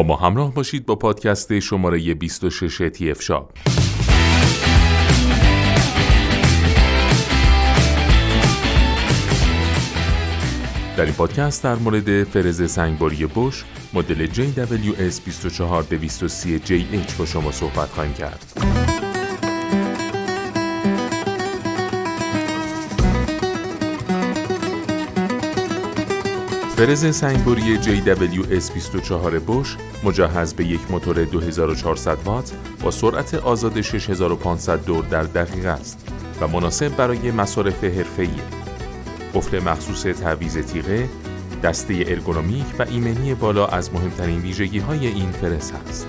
با 0.00 0.06
ما 0.06 0.16
همراه 0.16 0.54
باشید 0.54 0.86
با 0.86 0.96
پادکست 0.96 1.58
شماره 1.58 2.14
26 2.14 2.90
تی 2.94 3.10
اف 3.10 3.22
شاپ 3.22 3.50
در 10.96 11.04
این 11.04 11.14
پادکست 11.14 11.64
در 11.64 11.74
مورد 11.74 12.24
فرز 12.24 12.70
سنگباری 12.70 13.26
بش 13.26 13.64
مدل 13.92 14.26
JWS 14.26 15.14
24230JH 15.14 17.12
با 17.18 17.26
شما 17.26 17.52
صحبت 17.52 17.88
خواهیم 17.88 18.14
کرد. 18.14 19.09
فرز 26.80 27.16
سنگبری 27.16 27.78
JWS 27.82 28.72
24 28.72 29.38
بش 29.38 29.76
مجهز 30.04 30.54
به 30.54 30.64
یک 30.64 30.80
موتور 30.90 31.24
2400 31.24 32.18
وات 32.24 32.52
با 32.82 32.90
سرعت 32.90 33.34
آزاد 33.34 33.80
6500 33.80 34.84
دور 34.84 35.04
در 35.04 35.22
دقیقه 35.22 35.68
است 35.68 36.08
و 36.40 36.48
مناسب 36.48 36.96
برای 36.96 37.30
مصارف 37.30 37.84
حرفه‌ای. 37.84 38.28
قفل 39.34 39.58
مخصوص 39.62 40.02
تعویض 40.02 40.58
تیغه، 40.58 41.08
دسته 41.62 42.04
ارگونومیک 42.06 42.66
و 42.78 42.82
ایمنی 42.82 43.34
بالا 43.34 43.66
از 43.66 43.94
مهمترین 43.94 44.40
ویژگی 44.40 44.78
های 44.78 45.06
این 45.06 45.30
فرز 45.30 45.72
است. 45.88 46.06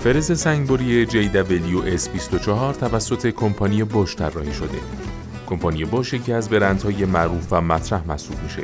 فرز 0.00 0.40
سنگبری 0.40 1.06
JWS 1.06 2.08
24 2.08 2.74
توسط 2.74 3.26
کمپانی 3.26 3.84
بوش 3.84 4.16
طراحی 4.16 4.52
شده. 4.52 4.78
کمپانی 5.52 5.84
بوش 5.84 6.12
یکی 6.12 6.32
از 6.32 6.48
برندهای 6.48 7.04
معروف 7.04 7.46
و 7.50 7.60
مطرح 7.60 8.06
محسوب 8.06 8.42
میشه. 8.42 8.62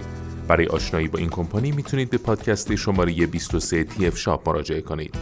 برای 0.49 0.67
آشنایی 0.67 1.09
با 1.09 1.19
این 1.19 1.29
کمپانی 1.29 1.73
می‌تونید 1.73 2.11
به 2.11 2.19
پادکست 2.19 2.75
شماره 2.75 3.27
23 3.27 3.85
TF 3.85 4.17
شاپ 4.17 4.49
مراجعه 4.49 4.81
کنید. 4.81 5.15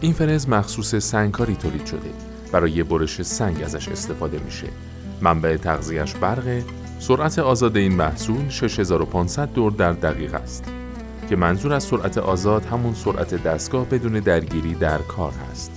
این 0.00 0.12
فرز 0.12 0.48
مخصوص 0.48 0.94
سنگکاری 0.94 1.56
تولید 1.56 1.86
شده. 1.86 2.10
برای 2.52 2.82
برش 2.82 3.22
سنگ 3.22 3.62
ازش 3.62 3.88
استفاده 3.88 4.38
میشه. 4.38 4.66
منبع 5.20 5.56
تغذیهش 5.56 6.14
برقه، 6.14 6.64
سرعت 6.98 7.38
آزاد 7.38 7.76
این 7.76 7.94
محصول 7.94 8.48
6500 8.48 9.52
دور 9.52 9.72
در 9.72 9.92
دقیقه 9.92 10.36
است. 10.36 10.64
که 11.28 11.36
منظور 11.36 11.72
از 11.72 11.84
سرعت 11.84 12.18
آزاد 12.18 12.64
همون 12.64 12.94
سرعت 12.94 13.42
دستگاه 13.42 13.84
بدون 13.84 14.12
درگیری 14.12 14.74
در 14.74 14.98
کار 14.98 15.32
هست. 15.50 15.75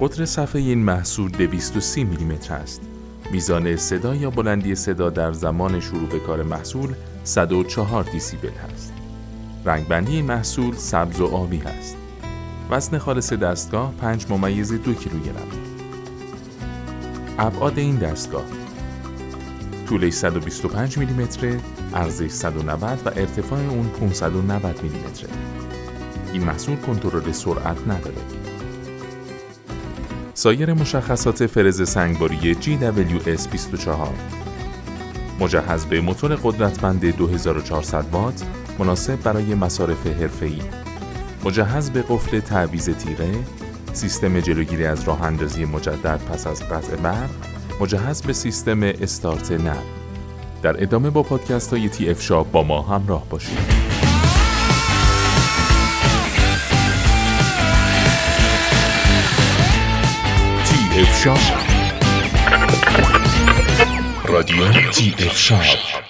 قطر 0.00 0.24
صفحه 0.24 0.62
این 0.62 0.78
محصول 0.78 1.30
230 1.30 2.04
میلیمتر 2.04 2.54
است. 2.54 2.80
میزان 3.30 3.76
صدا 3.76 4.14
یا 4.14 4.30
بلندی 4.30 4.74
صدا 4.74 5.10
در 5.10 5.32
زمان 5.32 5.80
شروع 5.80 6.08
به 6.08 6.18
کار 6.18 6.42
محصول 6.42 6.94
104 7.24 8.02
دیسیبل 8.02 8.48
هست. 8.48 8.92
رنگبندی 9.64 10.22
محصول 10.22 10.74
سبز 10.74 11.20
و 11.20 11.26
آبی 11.26 11.58
هست. 11.58 11.96
وزن 12.70 12.98
خالص 12.98 13.32
دستگاه 13.32 13.94
5 14.00 14.26
ممیز 14.30 14.72
دو 14.72 14.94
کیلوگرم. 14.94 15.48
ابعاد 17.38 17.78
این 17.78 17.96
دستگاه 17.96 18.44
طولش 19.88 20.12
125 20.12 20.98
میلیمتر، 20.98 21.56
عرضش 21.94 22.30
190 22.30 23.02
و 23.06 23.08
ارتفاع 23.08 23.60
اون 23.60 23.88
590 23.88 24.82
میلیمتره. 24.82 25.30
این 26.32 26.44
محصول 26.44 26.76
کنترل 26.76 27.32
سرعت 27.32 27.88
نداره. 27.88 28.45
سایر 30.38 30.72
مشخصات 30.72 31.46
فرز 31.46 31.88
سنگباری 31.88 32.54
GWS 32.54 33.48
24 33.48 34.14
مجهز 35.40 35.86
به 35.86 36.00
موتور 36.00 36.34
قدرتمند 36.34 37.16
2400 37.16 38.04
وات 38.12 38.42
مناسب 38.78 39.22
برای 39.22 39.54
مصارف 39.54 40.06
حرفه‌ای. 40.06 40.60
مجهز 41.44 41.90
به 41.90 42.02
قفل 42.02 42.40
تعویض 42.40 42.90
تیغه 42.90 43.30
سیستم 43.92 44.40
جلوگیری 44.40 44.86
از 44.86 45.04
راه 45.04 45.22
اندازی 45.22 45.64
مجدد 45.64 46.20
پس 46.32 46.46
از 46.46 46.62
قطع 46.68 46.96
برق 46.96 47.30
مجهز 47.80 48.22
به 48.22 48.32
سیستم 48.32 48.82
استارت 48.82 49.52
نرم 49.52 49.86
در 50.62 50.82
ادامه 50.82 51.10
با 51.10 51.22
پادکست 51.22 51.72
های 51.72 51.88
تی 51.88 52.10
اف 52.10 52.22
شاپ 52.22 52.50
با 52.50 52.62
ما 52.62 52.82
همراه 52.82 53.26
باشید. 53.30 53.85
تی 61.16 61.20
اف 61.20 61.24
شاپ 61.24 61.38
رادیو 64.24 64.68
تی 64.90 65.14
اف 65.18 65.38
شاپ 65.38 66.05